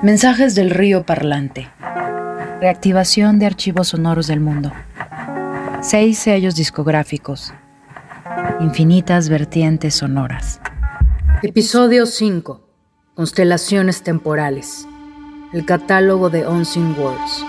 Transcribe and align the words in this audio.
Mensajes 0.00 0.54
del 0.54 0.70
río 0.70 1.04
parlante. 1.04 1.68
Reactivación 2.60 3.40
de 3.40 3.46
archivos 3.46 3.88
sonoros 3.88 4.28
del 4.28 4.38
mundo. 4.38 4.72
Seis 5.82 6.20
sellos 6.20 6.54
discográficos. 6.54 7.52
Infinitas 8.60 9.28
vertientes 9.28 9.96
sonoras. 9.96 10.60
Episodio 11.42 12.06
5. 12.06 12.64
Constelaciones 13.14 14.04
temporales. 14.04 14.86
El 15.52 15.64
catálogo 15.64 16.30
de 16.30 16.46
Unseen 16.46 16.94
Words. 16.96 17.44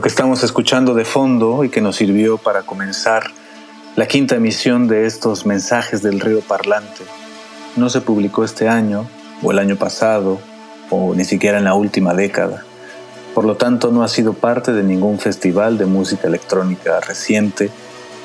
Que 0.00 0.08
estamos 0.08 0.42
escuchando 0.42 0.94
de 0.94 1.04
fondo 1.04 1.64
y 1.64 1.68
que 1.68 1.80
nos 1.80 1.96
sirvió 1.96 2.38
para 2.38 2.62
comenzar 2.62 3.30
la 3.94 4.06
quinta 4.06 4.36
emisión 4.36 4.88
de 4.88 5.06
estos 5.06 5.44
mensajes 5.44 6.02
del 6.02 6.20
río 6.20 6.40
parlante 6.40 7.04
no 7.76 7.90
se 7.90 8.00
publicó 8.00 8.44
este 8.44 8.68
año 8.68 9.06
o 9.42 9.50
el 9.50 9.58
año 9.58 9.76
pasado 9.76 10.38
o 10.88 11.14
ni 11.14 11.24
siquiera 11.24 11.58
en 11.58 11.64
la 11.64 11.74
última 11.74 12.14
década. 12.14 12.64
Por 13.34 13.44
lo 13.44 13.56
tanto, 13.56 13.90
no 13.90 14.02
ha 14.02 14.08
sido 14.08 14.34
parte 14.34 14.72
de 14.72 14.82
ningún 14.82 15.18
festival 15.18 15.78
de 15.78 15.86
música 15.86 16.28
electrónica 16.28 17.00
reciente 17.00 17.70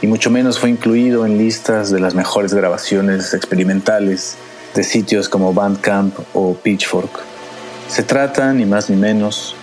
y 0.01 0.07
mucho 0.07 0.29
menos 0.29 0.59
fue 0.59 0.69
incluido 0.69 1.25
en 1.25 1.37
listas 1.37 1.91
de 1.91 1.99
las 1.99 2.13
mejores 2.13 2.53
grabaciones 2.53 3.33
experimentales 3.33 4.37
de 4.75 4.83
sitios 4.83 5.27
como 5.27 5.53
Bandcamp 5.53 6.17
o 6.33 6.53
Pitchfork. 6.53 7.11
Se 7.87 8.03
trata, 8.03 8.53
ni 8.53 8.65
más 8.65 8.89
ni 8.89 8.95
menos, 8.95 9.55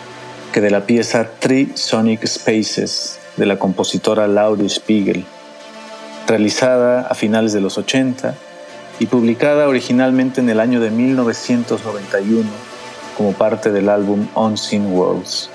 que 0.55 0.61
de 0.61 0.71
la 0.71 0.87
pieza 0.87 1.31
Three 1.41 1.73
Sonic 1.75 2.25
Spaces 2.29 3.19
de 3.37 3.45
la 3.45 3.59
compositora 3.59 4.29
Laurie 4.29 4.69
Spiegel, 4.69 5.25
realizada 6.29 7.09
a 7.09 7.15
finales 7.17 7.53
de 7.53 7.61
los 7.61 7.77
80 7.77 8.37
y 9.01 9.07
publicada 9.07 9.67
originalmente 9.67 10.41
en 10.41 10.49
el 10.49 10.61
año 10.61 10.79
de 10.79 10.93
1991 10.93 12.49
como 13.17 13.33
parte 13.33 13.73
del 13.73 13.89
álbum 13.89 14.29
Unseen 14.37 14.93
Worlds. 14.93 15.51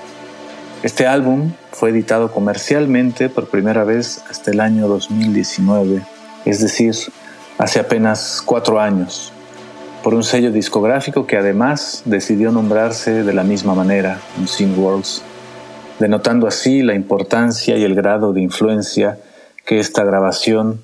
Este 0.82 1.06
álbum 1.06 1.54
fue 1.72 1.88
editado 1.88 2.30
comercialmente 2.30 3.30
por 3.30 3.48
primera 3.48 3.84
vez 3.84 4.22
hasta 4.28 4.50
el 4.50 4.60
año 4.60 4.86
2019, 4.86 6.02
es 6.44 6.60
decir, 6.60 6.94
hace 7.56 7.80
apenas 7.80 8.42
cuatro 8.44 8.78
años 8.78 9.32
por 10.02 10.14
un 10.14 10.24
sello 10.24 10.50
discográfico 10.50 11.26
que 11.26 11.36
además 11.36 12.02
decidió 12.06 12.52
nombrarse 12.52 13.22
de 13.22 13.34
la 13.34 13.44
misma 13.44 13.74
manera, 13.74 14.20
Unseen 14.38 14.78
Worlds, 14.78 15.22
denotando 15.98 16.46
así 16.46 16.82
la 16.82 16.94
importancia 16.94 17.76
y 17.76 17.84
el 17.84 17.94
grado 17.94 18.32
de 18.32 18.40
influencia 18.40 19.18
que 19.66 19.78
esta 19.78 20.04
grabación 20.04 20.82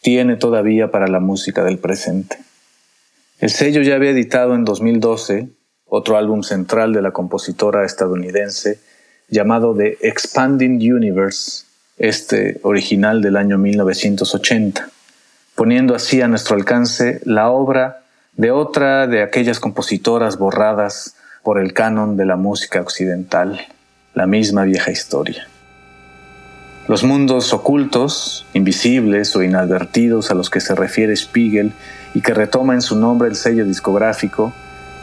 tiene 0.00 0.36
todavía 0.36 0.90
para 0.90 1.08
la 1.08 1.20
música 1.20 1.62
del 1.62 1.78
presente. 1.78 2.38
El 3.38 3.50
sello 3.50 3.82
ya 3.82 3.96
había 3.96 4.10
editado 4.10 4.54
en 4.54 4.64
2012 4.64 5.48
otro 5.86 6.16
álbum 6.16 6.42
central 6.42 6.92
de 6.92 7.02
la 7.02 7.10
compositora 7.10 7.84
estadounidense 7.84 8.80
llamado 9.28 9.74
The 9.74 9.98
Expanding 10.00 10.76
Universe, 10.92 11.66
este 11.98 12.60
original 12.62 13.20
del 13.20 13.36
año 13.36 13.58
1980, 13.58 14.88
poniendo 15.54 15.94
así 15.94 16.22
a 16.22 16.28
nuestro 16.28 16.56
alcance 16.56 17.20
la 17.24 17.50
obra 17.50 18.03
de 18.36 18.50
otra 18.50 19.06
de 19.06 19.22
aquellas 19.22 19.60
compositoras 19.60 20.38
borradas 20.38 21.14
por 21.42 21.60
el 21.60 21.72
canon 21.72 22.16
de 22.16 22.26
la 22.26 22.36
música 22.36 22.80
occidental, 22.80 23.60
la 24.12 24.26
misma 24.26 24.64
vieja 24.64 24.90
historia. 24.90 25.46
Los 26.88 27.04
mundos 27.04 27.52
ocultos, 27.52 28.44
invisibles 28.52 29.34
o 29.36 29.42
inadvertidos 29.42 30.30
a 30.30 30.34
los 30.34 30.50
que 30.50 30.60
se 30.60 30.74
refiere 30.74 31.16
Spiegel 31.16 31.72
y 32.12 32.20
que 32.20 32.34
retoma 32.34 32.74
en 32.74 32.82
su 32.82 32.98
nombre 32.98 33.28
el 33.28 33.36
sello 33.36 33.64
discográfico, 33.64 34.52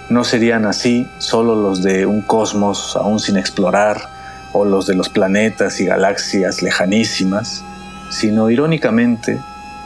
no 0.09 0.23
serían 0.23 0.65
así 0.65 1.07
solo 1.17 1.55
los 1.55 1.81
de 1.81 2.05
un 2.05 2.21
cosmos 2.21 2.97
aún 2.97 3.19
sin 3.19 3.37
explorar 3.37 4.09
o 4.51 4.65
los 4.65 4.87
de 4.87 4.95
los 4.95 5.07
planetas 5.07 5.79
y 5.79 5.85
galaxias 5.85 6.61
lejanísimas, 6.61 7.63
sino 8.09 8.49
irónicamente, 8.49 9.39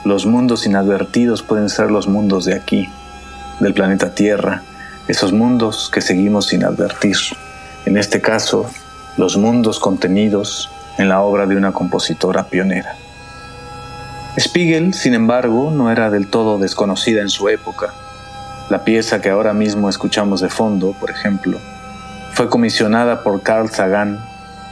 los 0.04 0.26
mundos 0.26 0.66
inadvertidos 0.66 1.44
pueden 1.44 1.70
ser 1.70 1.92
los 1.92 2.08
mundos 2.08 2.46
de 2.46 2.56
aquí, 2.56 2.90
del 3.60 3.74
planeta 3.74 4.14
Tierra, 4.14 4.64
esos 5.08 5.32
mundos 5.32 5.90
que 5.94 6.02
seguimos 6.02 6.48
sin 6.48 6.64
advertir, 6.64 7.18
en 7.86 7.98
este 7.98 8.22
caso, 8.22 8.70
los 9.18 9.38
mundos 9.38 9.80
contenidos 9.80 10.70
en 10.98 11.10
la 11.10 11.22
obra 11.22 11.46
de 11.46 11.56
una 11.56 11.72
compositora 11.72 12.46
pionera. 12.46 12.96
Spiegel, 14.38 14.94
sin 14.94 15.14
embargo, 15.14 15.72
no 15.72 15.92
era 15.92 16.10
del 16.10 16.28
todo 16.28 16.58
desconocida 16.58 17.22
en 17.22 17.30
su 17.30 17.48
época. 17.48 17.94
La 18.70 18.84
pieza 18.84 19.22
que 19.22 19.30
ahora 19.30 19.54
mismo 19.54 19.90
escuchamos 19.90 20.42
de 20.42 20.50
fondo, 20.50 20.94
por 21.00 21.10
ejemplo, 21.10 21.58
fue 22.34 22.50
comisionada 22.50 23.24
por 23.24 23.42
Carl 23.42 23.70
Sagan 23.70 24.20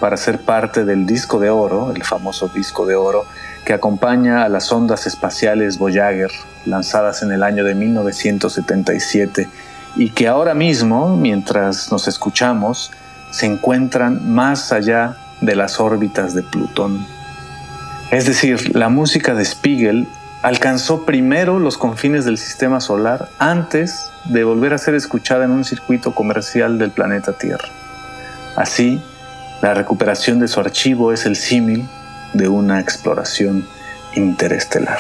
para 0.02 0.18
ser 0.18 0.42
parte 0.42 0.84
del 0.84 1.06
disco 1.06 1.40
de 1.40 1.50
oro, 1.50 1.94
el 1.96 2.04
famoso 2.04 2.50
disco 2.50 2.86
de 2.86 2.96
oro, 2.96 3.26
que 3.66 3.74
acompaña 3.74 4.44
a 4.44 4.50
las 4.50 4.72
ondas 4.72 5.08
espaciales 5.08 5.78
Voyager 5.78 6.32
lanzadas 6.66 7.24
en 7.24 7.32
el 7.32 7.44
año 7.44 7.64
de 7.64 7.76
1977 7.76 9.48
y 9.96 10.10
que 10.10 10.28
ahora 10.28 10.54
mismo, 10.54 11.16
mientras 11.16 11.92
nos 11.92 12.08
escuchamos, 12.08 12.92
se 13.32 13.46
encuentran 13.46 14.34
más 14.34 14.72
allá 14.72 15.18
de 15.42 15.56
las 15.56 15.80
órbitas 15.80 16.34
de 16.34 16.44
Plutón. 16.44 17.06
Es 18.12 18.26
decir, 18.26 18.76
la 18.76 18.90
música 18.90 19.34
de 19.34 19.46
Spiegel 19.46 20.08
alcanzó 20.42 21.06
primero 21.06 21.60
los 21.60 21.78
confines 21.78 22.26
del 22.26 22.38
sistema 22.38 22.80
solar 22.80 23.30
antes 23.40 24.10
de 24.26 24.44
volver 24.44 24.74
a 24.74 24.78
ser 24.78 24.94
escuchada 24.96 25.46
en 25.46 25.52
un 25.52 25.64
circuito 25.64 26.14
comercial 26.14 26.78
del 26.78 26.92
planeta 26.92 27.34
Tierra. 27.34 27.68
Así, 28.56 29.02
la 29.62 29.74
recuperación 29.74 30.40
de 30.40 30.48
su 30.48 30.60
archivo 30.60 31.14
es 31.14 31.26
el 31.26 31.36
símil 31.36 31.88
de 32.34 32.48
una 32.48 32.80
exploración 32.80 33.66
interestelar. 34.16 35.00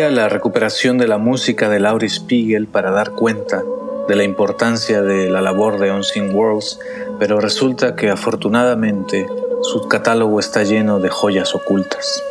La 0.00 0.30
recuperación 0.30 0.96
de 0.96 1.06
la 1.06 1.18
música 1.18 1.68
de 1.68 1.78
Laurie 1.78 2.08
Spiegel 2.08 2.66
para 2.66 2.90
dar 2.92 3.10
cuenta 3.10 3.62
de 4.08 4.16
la 4.16 4.24
importancia 4.24 5.02
de 5.02 5.28
la 5.28 5.42
labor 5.42 5.78
de 5.78 5.92
Unseen 5.92 6.34
Worlds, 6.34 6.78
pero 7.18 7.40
resulta 7.40 7.94
que 7.94 8.08
afortunadamente 8.08 9.28
su 9.60 9.86
catálogo 9.88 10.40
está 10.40 10.62
lleno 10.62 10.98
de 10.98 11.10
joyas 11.10 11.54
ocultas. 11.54 12.22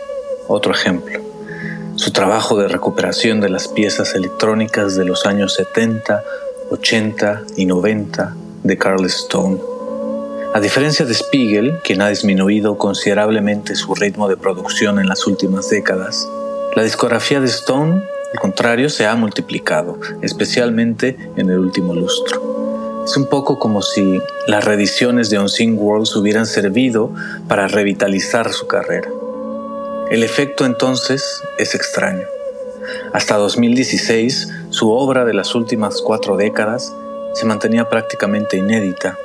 Otro 0.47 0.73
ejemplo, 0.73 1.19
su 1.97 2.11
trabajo 2.11 2.57
de 2.57 2.67
recuperación 2.67 3.41
de 3.41 3.49
las 3.49 3.67
piezas 3.67 4.15
electrónicas 4.15 4.95
de 4.95 5.05
los 5.05 5.27
años 5.27 5.53
70, 5.53 6.23
80 6.71 7.43
y 7.57 7.67
90 7.67 8.35
de 8.63 8.77
Carl 8.79 9.05
Stone. 9.05 9.59
A 10.55 10.59
diferencia 10.59 11.05
de 11.05 11.13
Spiegel, 11.13 11.79
quien 11.83 12.01
ha 12.01 12.09
disminuido 12.09 12.79
considerablemente 12.79 13.75
su 13.75 13.93
ritmo 13.93 14.27
de 14.27 14.35
producción 14.35 14.99
en 14.99 15.07
las 15.07 15.27
últimas 15.27 15.69
décadas, 15.69 16.27
la 16.75 16.83
discografía 16.83 17.39
de 17.41 17.47
Stone, 17.47 18.01
al 18.33 18.39
contrario, 18.39 18.89
se 18.89 19.05
ha 19.05 19.15
multiplicado, 19.15 19.99
especialmente 20.21 21.17
en 21.35 21.49
el 21.49 21.59
último 21.59 21.93
lustro. 21.93 23.03
Es 23.05 23.17
un 23.17 23.27
poco 23.27 23.59
como 23.59 23.81
si 23.81 24.21
las 24.47 24.63
reediciones 24.63 25.29
de 25.29 25.39
Unseen 25.39 25.77
Worlds 25.77 26.15
hubieran 26.15 26.45
servido 26.45 27.11
para 27.47 27.67
revitalizar 27.67 28.53
su 28.53 28.67
carrera. 28.67 29.09
El 30.11 30.23
efecto 30.23 30.65
entonces 30.65 31.41
es 31.57 31.75
extraño. 31.75 32.25
Hasta 33.11 33.35
2016, 33.35 34.49
su 34.69 34.91
obra 34.91 35.25
de 35.25 35.33
las 35.33 35.55
últimas 35.55 36.01
cuatro 36.01 36.37
décadas 36.37 36.93
se 37.33 37.45
mantenía 37.45 37.89
prácticamente 37.89 38.57
inédita 38.57 39.17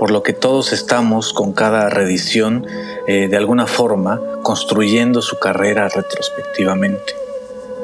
por 0.00 0.10
lo 0.10 0.22
que 0.22 0.32
todos 0.32 0.72
estamos 0.72 1.34
con 1.34 1.52
cada 1.52 1.90
reedición 1.90 2.66
eh, 3.06 3.28
de 3.28 3.36
alguna 3.36 3.66
forma 3.66 4.18
construyendo 4.42 5.20
su 5.20 5.38
carrera 5.38 5.90
retrospectivamente. 5.90 7.14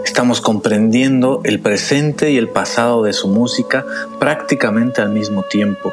Estamos 0.03 0.41
comprendiendo 0.41 1.43
el 1.45 1.61
presente 1.61 2.31
y 2.31 2.39
el 2.39 2.49
pasado 2.49 3.03
de 3.03 3.13
su 3.13 3.29
música 3.29 3.85
prácticamente 4.19 5.03
al 5.03 5.11
mismo 5.11 5.43
tiempo, 5.43 5.93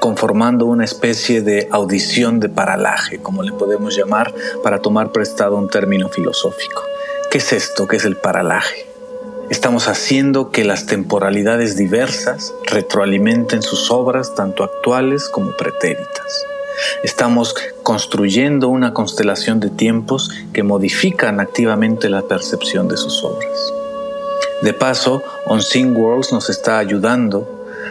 conformando 0.00 0.66
una 0.66 0.84
especie 0.84 1.40
de 1.40 1.66
audición 1.70 2.40
de 2.40 2.50
paralaje, 2.50 3.22
como 3.22 3.42
le 3.42 3.52
podemos 3.52 3.96
llamar, 3.96 4.34
para 4.62 4.82
tomar 4.82 5.12
prestado 5.12 5.56
un 5.56 5.70
término 5.70 6.10
filosófico. 6.10 6.82
¿Qué 7.30 7.38
es 7.38 7.54
esto? 7.54 7.88
¿Qué 7.88 7.96
es 7.96 8.04
el 8.04 8.16
paralaje? 8.16 8.93
Estamos 9.50 9.88
haciendo 9.88 10.50
que 10.50 10.64
las 10.64 10.86
temporalidades 10.86 11.76
diversas 11.76 12.54
retroalimenten 12.64 13.62
sus 13.62 13.90
obras 13.90 14.34
tanto 14.34 14.64
actuales 14.64 15.28
como 15.28 15.52
pretéritas. 15.52 16.46
Estamos 17.02 17.54
construyendo 17.82 18.68
una 18.68 18.94
constelación 18.94 19.60
de 19.60 19.68
tiempos 19.68 20.30
que 20.54 20.62
modifican 20.62 21.40
activamente 21.40 22.08
la 22.08 22.22
percepción 22.22 22.88
de 22.88 22.96
sus 22.96 23.22
obras. 23.22 23.72
De 24.62 24.72
paso, 24.72 25.22
Unseen 25.46 25.94
Worlds 25.94 26.32
nos 26.32 26.48
está 26.48 26.78
ayudando 26.78 27.46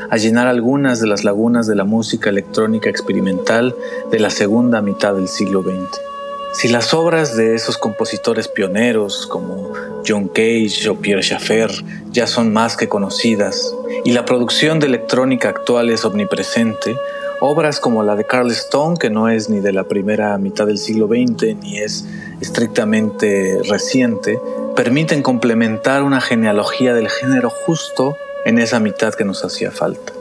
a 0.09 0.17
llenar 0.17 0.47
algunas 0.47 0.99
de 0.99 1.07
las 1.07 1.23
lagunas 1.23 1.67
de 1.67 1.75
la 1.75 1.83
música 1.83 2.31
electrónica 2.31 2.89
experimental 2.89 3.75
de 4.09 4.19
la 4.19 4.31
segunda 4.31 4.81
mitad 4.81 5.13
del 5.13 5.27
siglo 5.27 5.61
XX. 5.61 6.12
Si 6.53 6.67
las 6.67 6.93
obras 6.93 7.35
de 7.35 7.55
esos 7.55 7.79
compositores 7.79 8.47
pioneros 8.47 9.25
como 9.25 9.73
John 10.07 10.27
Cage 10.27 10.87
o 10.87 10.95
Pierre 10.95 11.23
Schaeffer 11.23 11.71
ya 12.11 12.27
son 12.27 12.53
más 12.53 12.77
que 12.77 12.87
conocidas 12.87 13.73
y 14.05 14.11
la 14.11 14.23
producción 14.23 14.79
de 14.79 14.85
electrónica 14.85 15.49
actual 15.49 15.89
es 15.89 16.05
omnipresente, 16.05 16.95
obras 17.39 17.79
como 17.79 18.03
la 18.03 18.15
de 18.15 18.25
Carl 18.25 18.51
Stone, 18.51 18.97
que 18.99 19.09
no 19.09 19.29
es 19.29 19.49
ni 19.49 19.61
de 19.61 19.73
la 19.73 19.85
primera 19.85 20.37
mitad 20.37 20.67
del 20.67 20.77
siglo 20.77 21.07
XX 21.07 21.55
ni 21.59 21.79
es 21.79 22.05
estrictamente 22.39 23.59
reciente, 23.67 24.39
permiten 24.75 25.23
complementar 25.23 26.03
una 26.03 26.21
genealogía 26.21 26.93
del 26.93 27.09
género 27.09 27.49
justo 27.49 28.15
en 28.45 28.59
esa 28.59 28.79
mitad 28.79 29.15
que 29.15 29.25
nos 29.25 29.43
hacía 29.43 29.71
falta 29.71 30.13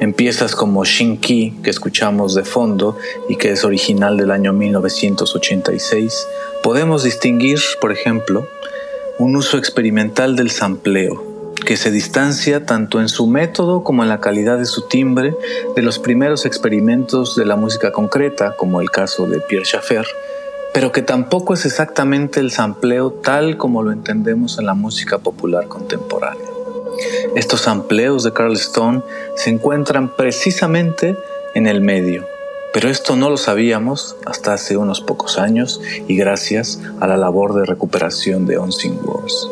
en 0.00 0.14
piezas 0.14 0.56
como 0.56 0.84
Shinki, 0.84 1.58
que 1.62 1.70
escuchamos 1.70 2.34
de 2.34 2.44
fondo 2.44 2.96
y 3.28 3.36
que 3.36 3.52
es 3.52 3.64
original 3.64 4.16
del 4.16 4.30
año 4.30 4.54
1986, 4.54 6.26
podemos 6.62 7.04
distinguir, 7.04 7.58
por 7.82 7.92
ejemplo, 7.92 8.48
un 9.18 9.36
uso 9.36 9.58
experimental 9.58 10.36
del 10.36 10.50
sampleo, 10.50 11.22
que 11.66 11.76
se 11.76 11.90
distancia 11.90 12.64
tanto 12.64 13.00
en 13.00 13.10
su 13.10 13.26
método 13.26 13.84
como 13.84 14.02
en 14.02 14.08
la 14.08 14.20
calidad 14.20 14.56
de 14.56 14.64
su 14.64 14.88
timbre 14.88 15.34
de 15.76 15.82
los 15.82 15.98
primeros 15.98 16.46
experimentos 16.46 17.36
de 17.36 17.44
la 17.44 17.56
música 17.56 17.92
concreta, 17.92 18.56
como 18.56 18.80
el 18.80 18.90
caso 18.90 19.26
de 19.26 19.40
Pierre 19.40 19.66
Schaeffer, 19.66 20.06
pero 20.72 20.92
que 20.92 21.02
tampoco 21.02 21.52
es 21.52 21.66
exactamente 21.66 22.40
el 22.40 22.50
sampleo 22.50 23.10
tal 23.10 23.58
como 23.58 23.82
lo 23.82 23.92
entendemos 23.92 24.58
en 24.58 24.64
la 24.64 24.74
música 24.74 25.18
popular 25.18 25.68
contemporánea. 25.68 26.59
Estos 27.34 27.62
sampleos 27.62 28.24
de 28.24 28.32
Carl 28.32 28.54
Stone 28.54 29.02
se 29.36 29.50
encuentran 29.50 30.14
precisamente 30.16 31.16
en 31.54 31.66
el 31.66 31.80
medio, 31.80 32.26
pero 32.72 32.88
esto 32.88 33.16
no 33.16 33.30
lo 33.30 33.36
sabíamos 33.36 34.16
hasta 34.26 34.52
hace 34.52 34.76
unos 34.76 35.00
pocos 35.00 35.38
años 35.38 35.80
y 36.08 36.16
gracias 36.16 36.80
a 37.00 37.06
la 37.06 37.16
labor 37.16 37.54
de 37.54 37.66
recuperación 37.66 38.46
de 38.46 38.58
Unseen 38.58 38.98
Wars. 39.02 39.48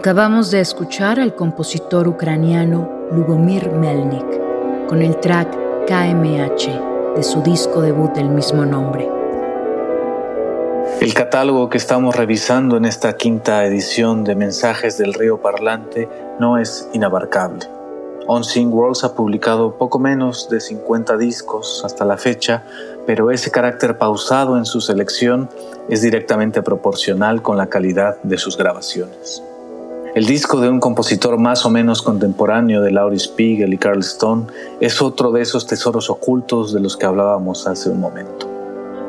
Acabamos 0.00 0.50
de 0.50 0.60
escuchar 0.60 1.20
al 1.20 1.34
compositor 1.34 2.08
ucraniano 2.08 2.90
Lubomir 3.12 3.70
Melnik 3.70 4.86
con 4.88 5.02
el 5.02 5.20
track 5.20 5.54
KMH 5.86 7.16
de 7.16 7.22
su 7.22 7.42
disco 7.42 7.82
debut 7.82 8.10
del 8.14 8.30
mismo 8.30 8.64
nombre. 8.64 9.06
El 11.02 11.12
catálogo 11.12 11.68
que 11.68 11.76
estamos 11.76 12.16
revisando 12.16 12.78
en 12.78 12.86
esta 12.86 13.18
quinta 13.18 13.62
edición 13.66 14.24
de 14.24 14.36
Mensajes 14.36 14.96
del 14.96 15.12
Río 15.12 15.42
Parlante 15.42 16.08
no 16.38 16.56
es 16.56 16.88
inabarcable. 16.94 17.66
On 18.26 18.42
Sing 18.42 18.72
Worlds 18.72 19.04
ha 19.04 19.14
publicado 19.14 19.76
poco 19.76 19.98
menos 19.98 20.48
de 20.48 20.62
50 20.62 21.18
discos 21.18 21.82
hasta 21.84 22.06
la 22.06 22.16
fecha, 22.16 22.64
pero 23.06 23.30
ese 23.30 23.50
carácter 23.50 23.98
pausado 23.98 24.56
en 24.56 24.64
su 24.64 24.80
selección 24.80 25.50
es 25.90 26.00
directamente 26.00 26.62
proporcional 26.62 27.42
con 27.42 27.58
la 27.58 27.66
calidad 27.66 28.16
de 28.22 28.38
sus 28.38 28.56
grabaciones. 28.56 29.42
El 30.12 30.26
disco 30.26 30.60
de 30.60 30.68
un 30.68 30.80
compositor 30.80 31.38
más 31.38 31.64
o 31.64 31.70
menos 31.70 32.02
contemporáneo 32.02 32.82
de 32.82 32.90
Laurie 32.90 33.20
Spiegel 33.20 33.72
y 33.72 33.78
Carl 33.78 34.00
Stone 34.00 34.46
es 34.80 35.00
otro 35.00 35.30
de 35.30 35.40
esos 35.40 35.68
tesoros 35.68 36.10
ocultos 36.10 36.74
de 36.74 36.80
los 36.80 36.96
que 36.96 37.06
hablábamos 37.06 37.68
hace 37.68 37.90
un 37.90 38.00
momento. 38.00 38.50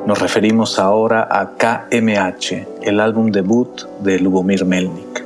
Nos 0.05 0.20
referimos 0.20 0.77
ahora 0.77 1.27
a 1.31 1.53
KMH, 1.58 2.84
el 2.84 3.00
álbum 3.00 3.31
debut 3.31 3.88
de 4.03 4.20
Lubomir 4.20 4.63
Melnik. 4.63 5.25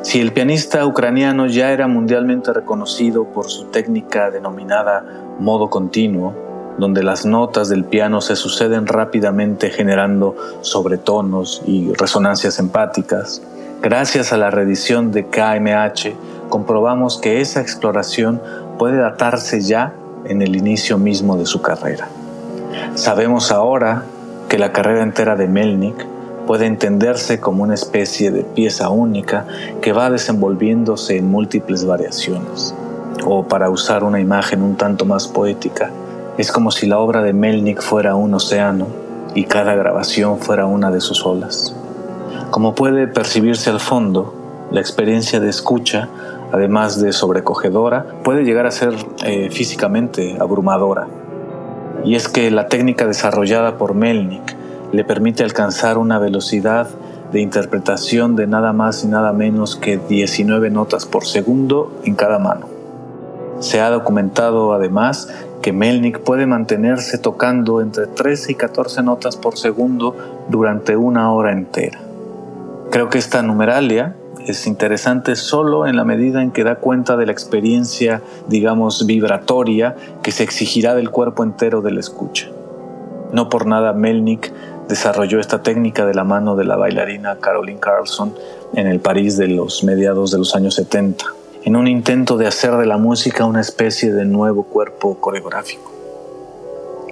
Si 0.00 0.20
el 0.20 0.32
pianista 0.32 0.86
ucraniano 0.86 1.48
ya 1.48 1.70
era 1.70 1.86
mundialmente 1.86 2.54
reconocido 2.54 3.24
por 3.24 3.50
su 3.50 3.64
técnica 3.66 4.30
denominada 4.30 5.04
modo 5.38 5.68
continuo, 5.68 6.34
donde 6.78 7.02
las 7.02 7.26
notas 7.26 7.68
del 7.68 7.84
piano 7.84 8.22
se 8.22 8.36
suceden 8.36 8.86
rápidamente 8.86 9.68
generando 9.68 10.34
sobretonos 10.62 11.62
y 11.66 11.92
resonancias 11.92 12.58
empáticas, 12.58 13.42
Gracias 13.84 14.32
a 14.32 14.38
la 14.38 14.50
reedición 14.50 15.12
de 15.12 15.26
KMH, 15.26 16.48
comprobamos 16.48 17.18
que 17.18 17.42
esa 17.42 17.60
exploración 17.60 18.40
puede 18.78 18.96
datarse 18.96 19.60
ya 19.60 19.92
en 20.24 20.40
el 20.40 20.56
inicio 20.56 20.96
mismo 20.96 21.36
de 21.36 21.44
su 21.44 21.60
carrera. 21.60 22.08
Sabemos 22.94 23.52
ahora 23.52 24.04
que 24.48 24.58
la 24.58 24.72
carrera 24.72 25.02
entera 25.02 25.36
de 25.36 25.48
Melnik 25.48 26.06
puede 26.46 26.64
entenderse 26.64 27.40
como 27.40 27.62
una 27.62 27.74
especie 27.74 28.30
de 28.30 28.42
pieza 28.42 28.88
única 28.88 29.44
que 29.82 29.92
va 29.92 30.08
desenvolviéndose 30.08 31.18
en 31.18 31.30
múltiples 31.30 31.84
variaciones. 31.84 32.74
O 33.26 33.46
para 33.46 33.68
usar 33.68 34.02
una 34.02 34.18
imagen 34.18 34.62
un 34.62 34.76
tanto 34.76 35.04
más 35.04 35.28
poética, 35.28 35.90
es 36.38 36.50
como 36.50 36.70
si 36.70 36.86
la 36.86 37.00
obra 37.00 37.20
de 37.20 37.34
Melnik 37.34 37.82
fuera 37.82 38.14
un 38.14 38.32
océano 38.32 38.86
y 39.34 39.44
cada 39.44 39.74
grabación 39.74 40.38
fuera 40.38 40.64
una 40.64 40.90
de 40.90 41.02
sus 41.02 41.26
olas. 41.26 41.74
Como 42.50 42.74
puede 42.74 43.08
percibirse 43.08 43.70
al 43.70 43.80
fondo, 43.80 44.34
la 44.70 44.80
experiencia 44.80 45.40
de 45.40 45.48
escucha, 45.48 46.08
además 46.52 47.00
de 47.00 47.12
sobrecogedora, 47.12 48.06
puede 48.22 48.44
llegar 48.44 48.66
a 48.66 48.70
ser 48.70 48.94
eh, 49.24 49.50
físicamente 49.50 50.36
abrumadora. 50.40 51.06
Y 52.04 52.14
es 52.14 52.28
que 52.28 52.50
la 52.50 52.68
técnica 52.68 53.06
desarrollada 53.06 53.76
por 53.78 53.94
Melnik 53.94 54.56
le 54.92 55.04
permite 55.04 55.42
alcanzar 55.42 55.98
una 55.98 56.18
velocidad 56.18 56.88
de 57.32 57.40
interpretación 57.40 58.36
de 58.36 58.46
nada 58.46 58.72
más 58.72 59.02
y 59.02 59.08
nada 59.08 59.32
menos 59.32 59.74
que 59.74 59.98
19 59.98 60.70
notas 60.70 61.06
por 61.06 61.26
segundo 61.26 61.92
en 62.04 62.14
cada 62.14 62.38
mano. 62.38 62.68
Se 63.58 63.80
ha 63.80 63.90
documentado 63.90 64.72
además 64.72 65.28
que 65.62 65.72
Melnik 65.72 66.20
puede 66.20 66.46
mantenerse 66.46 67.18
tocando 67.18 67.80
entre 67.80 68.06
13 68.06 68.52
y 68.52 68.54
14 68.54 69.02
notas 69.02 69.36
por 69.36 69.56
segundo 69.56 70.14
durante 70.48 70.96
una 70.96 71.32
hora 71.32 71.52
entera. 71.52 72.03
Creo 72.94 73.08
que 73.08 73.18
esta 73.18 73.42
numeralia 73.42 74.14
es 74.46 74.68
interesante 74.68 75.34
solo 75.34 75.88
en 75.88 75.96
la 75.96 76.04
medida 76.04 76.44
en 76.44 76.52
que 76.52 76.62
da 76.62 76.76
cuenta 76.76 77.16
de 77.16 77.26
la 77.26 77.32
experiencia, 77.32 78.22
digamos, 78.46 79.04
vibratoria 79.04 79.96
que 80.22 80.30
se 80.30 80.44
exigirá 80.44 80.94
del 80.94 81.10
cuerpo 81.10 81.42
entero 81.42 81.82
del 81.82 81.98
escucha. 81.98 82.46
No 83.32 83.48
por 83.48 83.66
nada 83.66 83.94
Melnick 83.94 84.52
desarrolló 84.86 85.40
esta 85.40 85.60
técnica 85.60 86.06
de 86.06 86.14
la 86.14 86.22
mano 86.22 86.54
de 86.54 86.66
la 86.66 86.76
bailarina 86.76 87.38
Caroline 87.40 87.80
Carlson 87.80 88.32
en 88.74 88.86
el 88.86 89.00
París 89.00 89.36
de 89.36 89.48
los 89.48 89.82
mediados 89.82 90.30
de 90.30 90.38
los 90.38 90.54
años 90.54 90.76
70, 90.76 91.24
en 91.64 91.74
un 91.74 91.88
intento 91.88 92.36
de 92.36 92.46
hacer 92.46 92.76
de 92.76 92.86
la 92.86 92.96
música 92.96 93.44
una 93.44 93.60
especie 93.60 94.12
de 94.12 94.24
nuevo 94.24 94.62
cuerpo 94.62 95.18
coreográfico. 95.18 95.90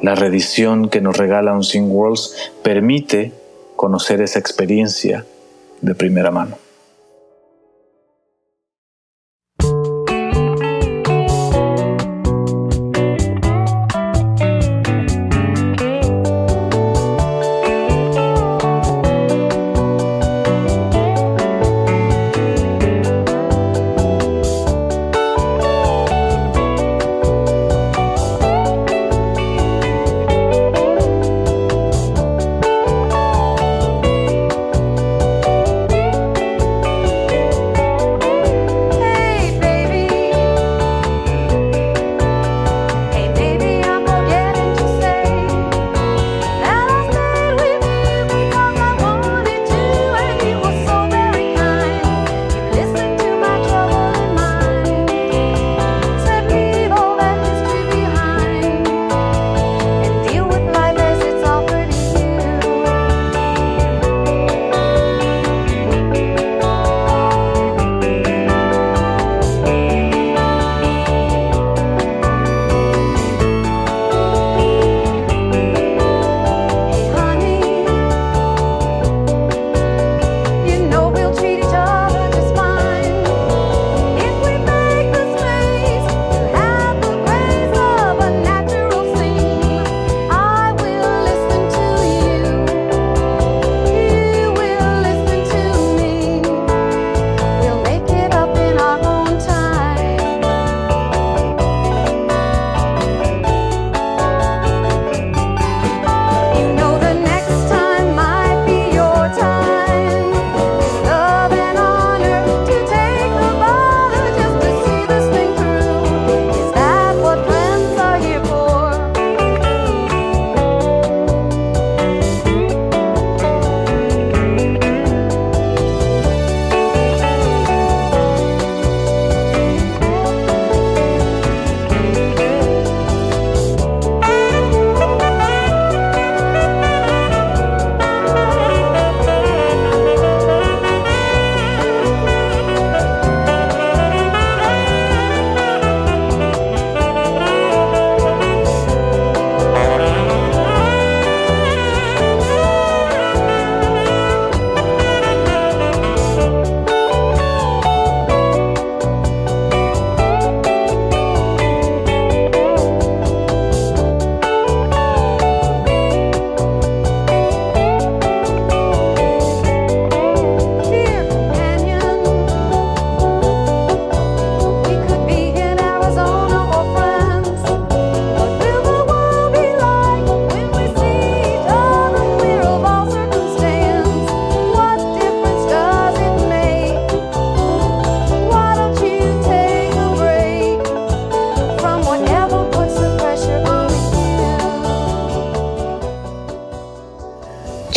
La 0.01 0.15
reedición 0.15 0.89
que 0.89 1.01
nos 1.01 1.17
regala 1.17 1.55
un 1.55 1.65
Sing 1.65 1.91
Worlds 1.91 2.53
permite 2.63 3.33
conocer 3.75 4.21
esa 4.21 4.39
experiencia 4.39 5.25
de 5.83 5.95
primera 5.95 6.31
mano. 6.31 6.57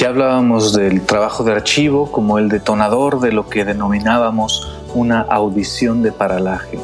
Hablábamos 0.06 0.74
del 0.74 1.02
trabajo 1.02 1.44
de 1.44 1.52
archivo 1.52 2.12
como 2.12 2.38
el 2.38 2.48
detonador 2.48 3.20
de 3.20 3.32
lo 3.32 3.50
que 3.50 3.65
denominábamos 3.65 4.72
una 4.94 5.22
audición 5.22 6.04
de 6.04 6.12
paralaje, 6.12 6.80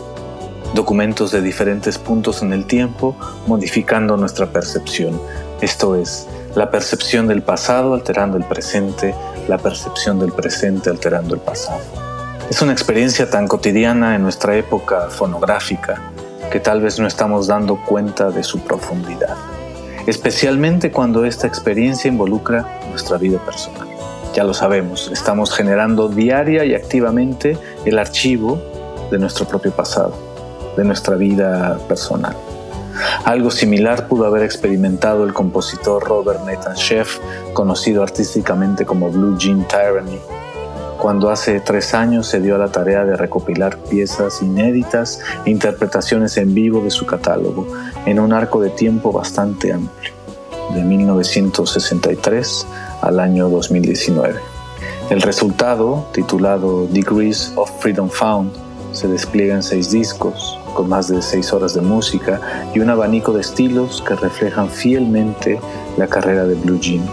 documentos 0.73 1.31
de 1.31 1.41
diferentes 1.41 1.97
puntos 1.97 2.41
en 2.41 2.51
el 2.51 2.65
tiempo 2.65 3.15
modificando 3.47 4.17
nuestra 4.17 4.47
percepción, 4.47 5.21
esto 5.61 5.95
es, 5.95 6.27
la 6.55 6.71
percepción 6.71 7.27
del 7.27 7.43
pasado 7.43 7.93
alterando 7.93 8.37
el 8.37 8.43
presente, 8.43 9.13
la 9.47 9.57
percepción 9.57 10.19
del 10.19 10.31
presente 10.31 10.89
alterando 10.89 11.35
el 11.35 11.41
pasado. 11.41 11.81
Es 12.49 12.61
una 12.61 12.73
experiencia 12.73 13.29
tan 13.29 13.47
cotidiana 13.47 14.15
en 14.15 14.23
nuestra 14.23 14.55
época 14.57 15.09
fonográfica 15.09 16.01
que 16.51 16.59
tal 16.59 16.81
vez 16.81 16.99
no 16.99 17.07
estamos 17.07 17.47
dando 17.47 17.77
cuenta 17.85 18.31
de 18.31 18.43
su 18.43 18.59
profundidad. 18.59 19.37
Especialmente 20.07 20.91
cuando 20.91 21.25
esta 21.25 21.45
experiencia 21.45 22.09
involucra 22.09 22.80
nuestra 22.91 23.17
vida 23.17 23.39
personal. 23.43 23.87
Ya 24.33 24.43
lo 24.43 24.53
sabemos, 24.53 25.09
estamos 25.11 25.51
generando 25.51 26.07
diaria 26.07 26.63
y 26.63 26.75
activamente 26.75 27.57
el 27.83 27.99
archivo 27.99 28.61
de 29.09 29.17
nuestro 29.17 29.45
propio 29.45 29.71
pasado, 29.71 30.13
de 30.77 30.83
nuestra 30.85 31.15
vida 31.15 31.77
personal. 31.87 32.35
Algo 33.25 33.51
similar 33.51 34.07
pudo 34.07 34.25
haber 34.25 34.43
experimentado 34.43 35.23
el 35.23 35.33
compositor 35.33 36.03
Robert 36.03 36.41
Nathan 36.45 36.75
Sheff, 36.75 37.19
conocido 37.53 38.03
artísticamente 38.03 38.85
como 38.85 39.09
Blue 39.09 39.37
Jean 39.37 39.67
Tyranny, 39.67 40.19
cuando 41.01 41.31
hace 41.31 41.59
tres 41.59 41.95
años 41.95 42.27
se 42.27 42.39
dio 42.39 42.53
a 42.55 42.59
la 42.59 42.71
tarea 42.71 43.03
de 43.03 43.17
recopilar 43.17 43.77
piezas 43.89 44.41
inéditas 44.43 45.19
e 45.45 45.49
interpretaciones 45.49 46.37
en 46.37 46.53
vivo 46.53 46.79
de 46.81 46.91
su 46.91 47.07
catálogo 47.07 47.67
en 48.05 48.19
un 48.19 48.31
arco 48.33 48.61
de 48.61 48.69
tiempo 48.69 49.11
bastante 49.11 49.73
amplio, 49.73 50.13
de 50.73 50.83
1963 50.83 52.67
al 53.01 53.19
año 53.19 53.49
2019. 53.49 54.39
El 55.09 55.21
resultado, 55.21 56.05
titulado 56.13 56.87
Degrees 56.87 57.53
of 57.55 57.69
Freedom 57.79 58.09
Found, 58.09 58.51
se 58.93 59.07
despliega 59.07 59.55
en 59.55 59.63
seis 59.63 59.91
discos, 59.91 60.57
con 60.73 60.89
más 60.89 61.07
de 61.07 61.21
seis 61.21 61.51
horas 61.53 61.73
de 61.73 61.81
música 61.81 62.69
y 62.73 62.79
un 62.79 62.89
abanico 62.89 63.33
de 63.33 63.41
estilos 63.41 64.01
que 64.07 64.15
reflejan 64.15 64.69
fielmente 64.69 65.59
la 65.97 66.07
carrera 66.07 66.45
de 66.45 66.55
Blue 66.55 66.79
Jean. 66.79 67.03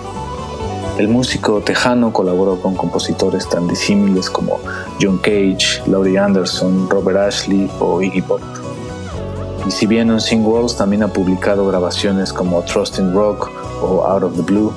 El 0.98 1.08
músico 1.08 1.60
tejano 1.60 2.12
colaboró 2.12 2.60
con 2.60 2.74
compositores 2.74 3.48
tan 3.48 3.68
disímiles 3.68 4.28
como 4.28 4.58
John 5.00 5.18
Cage, 5.18 5.82
Laurie 5.86 6.18
Anderson, 6.18 6.90
Robert 6.90 7.18
Ashley 7.18 7.70
o 7.78 8.02
Iggy 8.02 8.22
Pop. 8.22 8.40
Y 9.66 9.70
si 9.70 9.86
bien 9.86 10.10
Unseen 10.10 10.44
Worlds 10.44 10.76
también 10.76 11.02
ha 11.02 11.08
publicado 11.08 11.66
grabaciones 11.66 12.32
como 12.32 12.62
Trust 12.62 12.98
in 12.98 13.12
Rock 13.12 13.50
o 13.82 14.04
Out 14.04 14.22
of 14.22 14.36
the 14.36 14.42
Blue, 14.42 14.72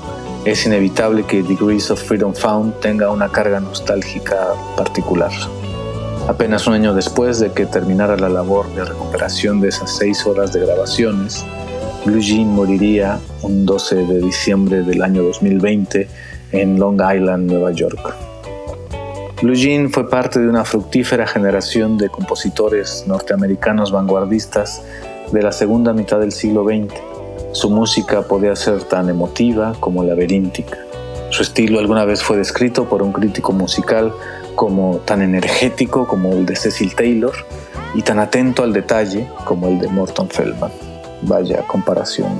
es 0.45 0.65
inevitable 0.65 1.23
que 1.23 1.43
Degrees 1.43 1.91
of 1.91 2.01
Freedom 2.01 2.33
Found 2.33 2.79
tenga 2.79 3.11
una 3.11 3.29
carga 3.29 3.59
nostálgica 3.59 4.53
particular. 4.75 5.31
Apenas 6.27 6.65
un 6.67 6.73
año 6.73 6.93
después 6.93 7.39
de 7.39 7.51
que 7.51 7.65
terminara 7.65 8.17
la 8.17 8.29
labor 8.29 8.67
de 8.73 8.85
recuperación 8.85 9.61
de 9.61 9.69
esas 9.69 9.95
seis 9.95 10.25
horas 10.25 10.53
de 10.53 10.61
grabaciones, 10.61 11.45
Blue 12.05 12.19
Jean 12.19 12.47
moriría 12.47 13.19
un 13.43 13.65
12 13.65 13.95
de 14.07 14.19
diciembre 14.19 14.81
del 14.81 15.03
año 15.03 15.23
2020 15.23 16.07
en 16.51 16.79
Long 16.79 16.99
Island, 17.01 17.51
Nueva 17.51 17.71
York. 17.71 18.30
Blue 19.41 19.55
Jean 19.55 19.89
fue 19.89 20.09
parte 20.09 20.39
de 20.39 20.47
una 20.47 20.65
fructífera 20.65 21.25
generación 21.25 21.97
de 21.97 22.09
compositores 22.09 23.05
norteamericanos 23.07 23.91
vanguardistas 23.91 24.83
de 25.31 25.41
la 25.41 25.51
segunda 25.51 25.93
mitad 25.93 26.19
del 26.19 26.31
siglo 26.31 26.63
XX 26.63 27.11
su 27.53 27.69
música 27.69 28.21
podía 28.21 28.55
ser 28.55 28.83
tan 28.85 29.09
emotiva 29.09 29.73
como 29.81 30.05
laberíntica. 30.05 30.77
Su 31.31 31.43
estilo 31.43 31.79
alguna 31.79 32.05
vez 32.05 32.23
fue 32.23 32.37
descrito 32.37 32.85
por 32.85 33.03
un 33.03 33.11
crítico 33.11 33.51
musical 33.51 34.13
como 34.55 34.99
tan 34.99 35.21
energético 35.21 36.07
como 36.07 36.31
el 36.31 36.45
de 36.45 36.55
Cecil 36.55 36.95
Taylor 36.95 37.33
y 37.93 38.03
tan 38.03 38.19
atento 38.19 38.63
al 38.63 38.71
detalle 38.71 39.27
como 39.43 39.67
el 39.67 39.79
de 39.79 39.89
Morton 39.89 40.29
Feldman. 40.29 40.71
Vaya 41.23 41.67
comparación. 41.67 42.31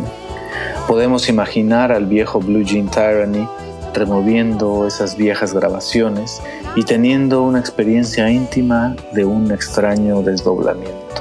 Podemos 0.87 1.27
imaginar 1.27 1.91
al 1.91 2.05
viejo 2.05 2.39
Blue 2.39 2.63
Jean 2.63 2.87
Tyranny 2.87 3.45
removiendo 3.93 4.87
esas 4.87 5.15
viejas 5.15 5.53
grabaciones 5.53 6.41
y 6.75 6.83
teniendo 6.83 7.41
una 7.43 7.59
experiencia 7.59 8.29
íntima 8.29 8.95
de 9.13 9.25
un 9.25 9.51
extraño 9.51 10.21
desdoblamiento 10.21 11.11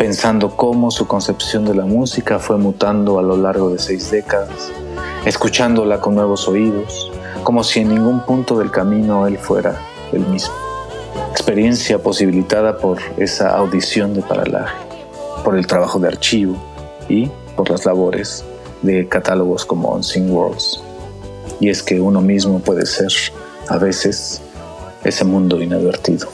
pensando 0.00 0.56
cómo 0.56 0.90
su 0.90 1.06
concepción 1.06 1.66
de 1.66 1.74
la 1.74 1.84
música 1.84 2.38
fue 2.38 2.56
mutando 2.56 3.18
a 3.18 3.22
lo 3.22 3.36
largo 3.36 3.68
de 3.68 3.78
seis 3.78 4.10
décadas, 4.10 4.72
escuchándola 5.26 6.00
con 6.00 6.14
nuevos 6.14 6.48
oídos, 6.48 7.12
como 7.44 7.62
si 7.62 7.80
en 7.80 7.90
ningún 7.90 8.20
punto 8.20 8.56
del 8.56 8.70
camino 8.70 9.26
él 9.26 9.36
fuera 9.36 9.78
el 10.12 10.20
mismo. 10.20 10.54
Experiencia 11.32 11.98
posibilitada 11.98 12.78
por 12.78 12.96
esa 13.18 13.54
audición 13.54 14.14
de 14.14 14.22
paralaje, 14.22 14.74
por 15.44 15.58
el 15.58 15.66
trabajo 15.66 15.98
de 15.98 16.08
archivo 16.08 16.56
y 17.06 17.30
por 17.54 17.68
las 17.68 17.84
labores 17.84 18.42
de 18.80 19.06
catálogos 19.06 19.66
como 19.66 19.90
Unseen 19.90 20.30
Worlds. 20.30 20.82
Y 21.60 21.68
es 21.68 21.82
que 21.82 22.00
uno 22.00 22.20
mismo 22.20 22.60
puede 22.60 22.86
ser, 22.86 23.12
a 23.68 23.78
veces, 23.78 24.40
ese 25.04 25.24
mundo 25.24 25.60
inadvertido. 25.60 26.28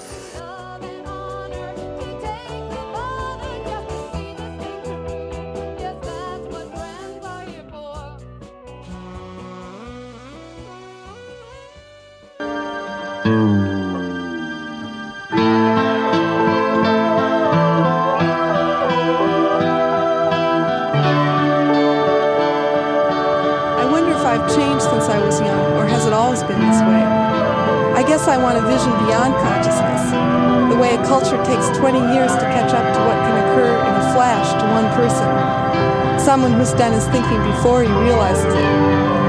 Someone 36.37 36.53
who's 36.53 36.77
done 36.77 36.93
his 36.93 37.09
thinking 37.09 37.41
before 37.49 37.81
he 37.81 37.89
realizes 37.89 38.45
it. 38.45 38.69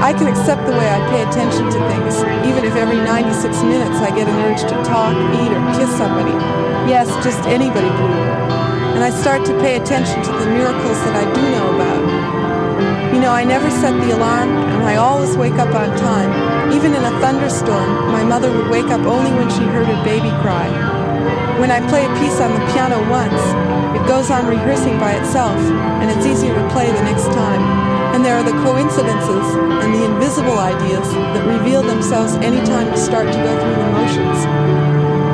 I 0.04 0.12
can 0.12 0.28
accept 0.28 0.60
the 0.68 0.76
way 0.76 0.84
I 0.84 1.00
pay 1.08 1.24
attention 1.24 1.64
to 1.64 1.78
things, 1.88 2.20
even 2.44 2.68
if 2.68 2.76
every 2.76 3.00
96 3.00 3.64
minutes 3.64 3.96
I 4.04 4.12
get 4.12 4.28
an 4.28 4.36
urge 4.44 4.60
to 4.68 4.76
talk, 4.84 5.16
eat, 5.40 5.48
or 5.48 5.62
kiss 5.72 5.88
somebody. 5.96 6.36
Yes, 6.84 7.08
just 7.24 7.40
anybody 7.48 7.88
blue. 7.96 8.28
And 8.92 9.00
I 9.00 9.08
start 9.08 9.46
to 9.46 9.56
pay 9.56 9.80
attention 9.80 10.20
to 10.20 10.32
the 10.36 10.52
miracles 10.52 11.00
that 11.08 11.16
I 11.16 11.24
do 11.32 11.40
know 11.48 11.66
about. 11.80 13.14
You 13.14 13.20
know, 13.24 13.32
I 13.32 13.42
never 13.42 13.70
set 13.70 13.96
the 14.04 14.14
alarm, 14.14 14.50
and 14.52 14.84
I 14.84 14.96
always 14.96 15.34
wake 15.34 15.56
up 15.56 15.72
on 15.74 15.96
time. 15.96 16.28
Even 16.76 16.92
in 16.92 17.02
a 17.02 17.14
thunderstorm, 17.24 18.12
my 18.12 18.22
mother 18.22 18.52
would 18.52 18.68
wake 18.68 18.92
up 18.92 19.00
only 19.08 19.32
when 19.32 19.48
she 19.48 19.64
heard 19.72 19.86
her 19.86 20.04
baby 20.04 20.28
cry. 20.44 20.68
When 21.58 21.74
I 21.74 21.82
play 21.90 22.06
a 22.06 22.12
piece 22.22 22.38
on 22.38 22.54
the 22.54 22.62
piano 22.70 23.02
once, 23.10 23.42
it 23.98 24.06
goes 24.06 24.30
on 24.30 24.46
rehearsing 24.46 24.94
by 25.02 25.18
itself, 25.18 25.58
and 25.98 26.06
it's 26.06 26.24
easier 26.24 26.54
to 26.54 26.64
play 26.70 26.86
the 26.86 27.02
next 27.02 27.26
time. 27.34 27.58
And 28.14 28.24
there 28.24 28.38
are 28.38 28.46
the 28.46 28.54
coincidences 28.62 29.46
and 29.82 29.92
the 29.92 30.06
invisible 30.06 30.56
ideas 30.56 31.02
that 31.34 31.42
reveal 31.50 31.82
themselves 31.82 32.34
anytime 32.46 32.86
you 32.94 32.96
start 32.96 33.26
to 33.26 33.38
go 33.42 33.52
through 33.58 33.74
the 33.74 33.90
motions. 33.90 34.38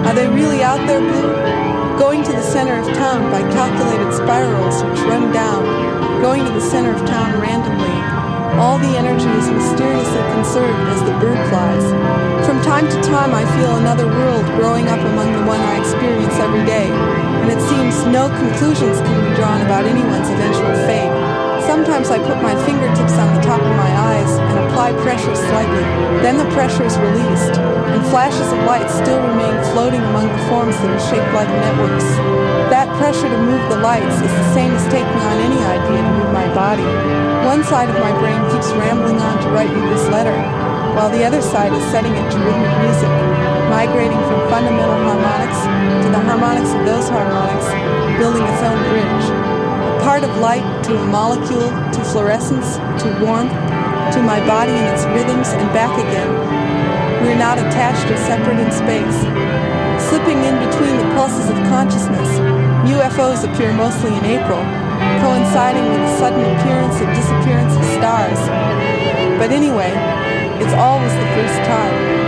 Are 0.09 0.15
they 0.17 0.27
really 0.27 0.63
out 0.63 0.81
there, 0.89 1.05
Blue? 1.05 1.29
Going 2.01 2.25
to 2.25 2.33
the 2.33 2.43
center 2.43 2.81
of 2.81 2.89
town 2.97 3.31
by 3.31 3.45
calculated 3.53 4.11
spirals 4.17 4.83
which 4.83 5.05
run 5.05 5.31
down, 5.31 5.61
going 6.23 6.43
to 6.43 6.53
the 6.53 6.61
center 6.73 6.97
of 6.97 7.05
town 7.05 7.39
randomly, 7.39 8.01
all 8.57 8.79
the 8.79 8.97
energy 8.97 9.29
is 9.29 9.51
mysteriously 9.51 10.25
conserved 10.33 10.89
time 12.75 12.91
to 12.91 12.99
time, 13.07 13.31
I 13.31 13.47
feel 13.55 13.71
another 13.79 14.11
world 14.11 14.43
growing 14.59 14.91
up 14.91 14.99
among 14.99 15.31
the 15.31 15.47
one 15.47 15.63
I 15.63 15.79
experience 15.79 16.35
every 16.43 16.67
day, 16.67 16.91
and 16.91 17.47
it 17.47 17.63
seems 17.71 18.03
no 18.11 18.27
conclusions 18.27 18.99
can 18.99 19.15
be 19.15 19.31
drawn 19.39 19.63
about 19.63 19.87
anyone's 19.87 20.27
eventual 20.27 20.75
fate. 20.83 21.15
Sometimes 21.71 22.11
I 22.11 22.19
put 22.19 22.43
my 22.43 22.51
fingertips 22.67 23.15
on 23.15 23.31
the 23.31 23.43
top 23.47 23.63
of 23.63 23.75
my 23.79 23.93
eyes 23.95 24.27
and 24.27 24.59
apply 24.67 24.91
pressure 25.07 25.39
slightly. 25.39 25.87
Then 26.19 26.35
the 26.35 26.51
pressure 26.51 26.83
is 26.83 26.99
released, 26.99 27.63
and 27.63 28.03
flashes 28.11 28.51
of 28.51 28.59
light 28.67 28.91
still 28.91 29.23
remain 29.23 29.55
floating 29.71 30.03
among 30.11 30.27
the 30.35 30.43
forms 30.51 30.75
that 30.83 30.91
are 30.91 31.05
shaped 31.07 31.31
like 31.31 31.47
networks. 31.63 32.11
That 32.75 32.91
pressure 32.99 33.31
to 33.31 33.39
move 33.39 33.63
the 33.71 33.79
lights 33.87 34.19
is 34.19 34.35
the 34.35 34.49
same 34.51 34.75
as 34.75 34.83
taking 34.91 35.23
on 35.31 35.39
any 35.47 35.63
idea 35.63 36.03
to 36.03 36.11
move 36.19 36.35
my 36.35 36.51
body. 36.59 36.91
One 37.47 37.63
side 37.63 37.87
of 37.87 38.03
my 38.03 38.11
brain 38.19 38.43
keeps 38.51 38.75
rambling 38.75 39.23
on 39.23 39.39
to 39.47 39.49
write 39.55 39.71
me 39.71 39.79
this 39.95 40.11
letter, 40.11 40.35
while 40.95 41.11
the 41.11 41.27
other 41.27 41.43
side 41.43 41.73
is 41.75 41.83
setting 41.91 42.15
it 42.15 42.27
to 42.31 42.39
rhythmic 42.39 42.75
music, 42.87 43.11
migrating 43.67 44.23
from 44.31 44.39
fundamental 44.47 44.95
harmonics 45.03 45.59
to 46.07 46.09
the 46.15 46.23
harmonics 46.23 46.71
of 46.71 46.87
those 46.87 47.09
harmonics, 47.11 47.67
building 48.19 48.47
its 48.47 48.63
own 48.63 48.79
bridge. 48.87 49.27
A 49.27 49.99
part 50.07 50.23
of 50.23 50.31
light 50.39 50.63
to 50.87 50.95
a 50.95 51.07
molecule 51.11 51.67
to 51.91 52.01
fluorescence 52.15 52.79
to 53.03 53.11
warmth 53.19 53.51
to 54.15 54.23
my 54.23 54.39
body 54.47 54.71
and 54.71 54.87
its 54.95 55.03
rhythms 55.11 55.51
and 55.51 55.67
back 55.75 55.91
again. 55.99 56.31
We're 57.27 57.43
not 57.43 57.59
attached 57.59 58.07
or 58.07 58.17
separate 58.31 58.63
in 58.63 58.71
space. 58.71 59.19
Slipping 60.07 60.39
in 60.47 60.55
between 60.63 60.95
the 60.95 61.11
pulses 61.19 61.51
of 61.51 61.57
consciousness, 61.67 62.39
UFOs 62.87 63.43
appear 63.43 63.73
mostly 63.73 64.15
in 64.15 64.25
April, 64.27 64.63
coinciding 65.27 65.83
with 65.91 66.07
the 66.07 66.17
sudden 66.19 66.45
appearance 66.55 67.01
and 67.03 67.11
disappearance 67.17 67.75
of 67.75 67.85
stars. 67.99 68.39
But 69.41 69.51
anyway, 69.51 69.91
it's 70.61 70.75
always 70.75 71.13
the 71.13 71.27
first 71.35 71.59
time. 71.65 72.24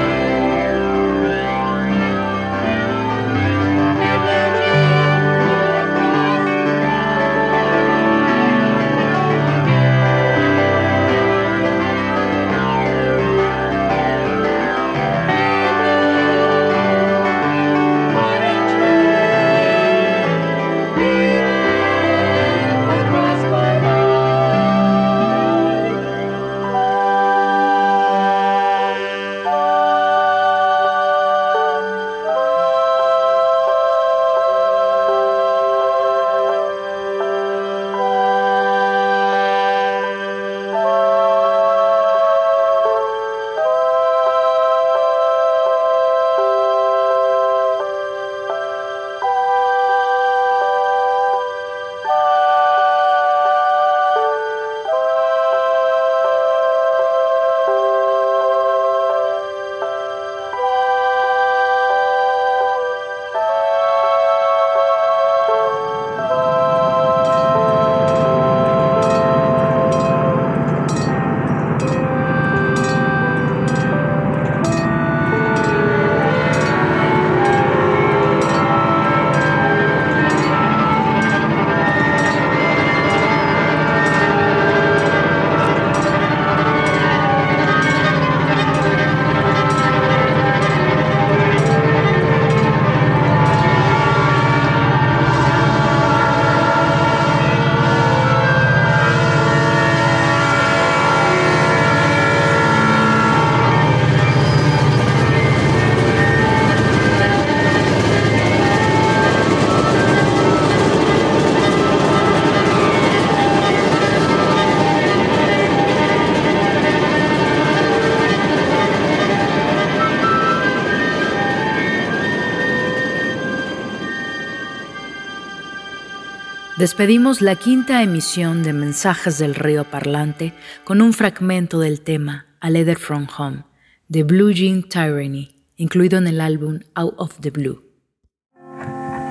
Despedimos 126.87 127.43
la 127.43 127.57
quinta 127.57 128.01
emisión 128.01 128.63
de 128.63 128.73
Mensajes 128.73 129.39
del 129.39 129.57
Río 129.57 129.83
Parlante 129.91 130.53
con 130.85 131.03
un 131.03 131.13
fragmento 131.13 131.81
del 131.81 132.01
tema 132.01 132.47
A 132.61 132.71
Letter 132.71 132.97
from 132.97 133.27
Home 133.37 133.65
de 134.07 134.23
Blue 134.23 134.53
Jean 134.53 134.85
Tyranny, 134.85 135.53
incluido 135.75 136.17
en 136.17 136.29
el 136.29 136.41
álbum 136.41 136.79
Out 136.95 137.15
of 137.17 137.41
the 137.41 137.51
Blue. 137.51 137.83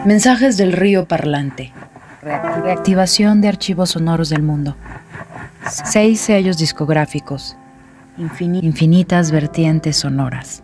Mensajes 0.05 0.57
del 0.57 0.73
Río 0.73 1.07
Parlante. 1.07 1.71
Reactivación 2.21 3.39
de 3.39 3.47
archivos 3.47 3.91
sonoros 3.91 4.27
del 4.27 4.43
mundo. 4.43 4.75
Seis 5.85 6.19
sellos 6.19 6.57
discográficos. 6.57 7.55
infinitas 8.17 9.31
vertientes 9.31 9.95
sonoras. 9.95 10.61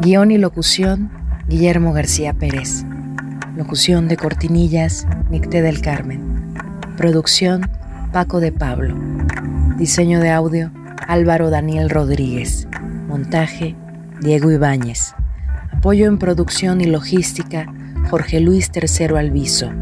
Guión 0.00 0.30
y 0.30 0.38
locución, 0.38 1.10
Guillermo 1.48 1.92
García 1.92 2.32
Pérez. 2.32 2.86
Locución 3.58 4.06
de 4.06 4.16
cortinillas, 4.16 5.04
Nicté 5.30 5.62
del 5.62 5.80
Carmen. 5.80 6.54
Producción, 6.96 7.68
Paco 8.12 8.38
de 8.38 8.52
Pablo. 8.52 8.94
Diseño 9.76 10.20
de 10.20 10.30
audio, 10.30 10.70
Álvaro 11.08 11.50
Daniel 11.50 11.90
Rodríguez. 11.90 12.68
Montaje, 13.08 13.74
Diego 14.20 14.52
Ibáñez. 14.52 15.12
Apoyo 15.72 16.06
en 16.06 16.18
producción 16.18 16.80
y 16.80 16.84
logística, 16.84 17.66
Jorge 18.08 18.38
Luis 18.38 18.70
Tercero 18.70 19.16
Alviso. 19.16 19.72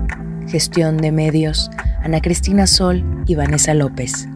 Gestión 0.49 0.97
de 0.97 1.13
medios, 1.13 1.71
Ana 2.03 2.23
Cristina 2.23 2.67
Sol 2.67 3.05
y 3.27 3.35
Vanessa 3.35 3.75
López. 3.75 4.27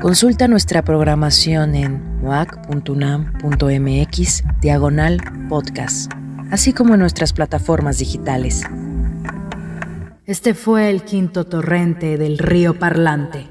Consulta 0.00 0.46
nuestra 0.46 0.82
programación 0.82 1.74
en 1.74 2.20
moac.unam.mx 2.20 4.44
diagonal 4.60 5.20
podcast 5.48 6.12
así 6.50 6.72
como 6.72 6.94
en 6.94 7.00
nuestras 7.00 7.32
plataformas 7.32 7.98
digitales. 7.98 8.62
Este 10.26 10.54
fue 10.54 10.90
el 10.90 11.02
quinto 11.02 11.44
torrente 11.46 12.16
del 12.16 12.38
río 12.38 12.78
Parlante. 12.78 13.48